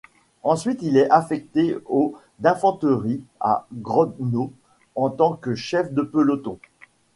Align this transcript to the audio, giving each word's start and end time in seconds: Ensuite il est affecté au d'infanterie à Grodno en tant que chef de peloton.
Ensuite 0.41 0.81
il 0.81 0.97
est 0.97 1.11
affecté 1.11 1.77
au 1.85 2.15
d'infanterie 2.39 3.21
à 3.39 3.67
Grodno 3.71 4.51
en 4.95 5.11
tant 5.11 5.33
que 5.35 5.53
chef 5.53 5.93
de 5.93 6.01
peloton. 6.01 6.57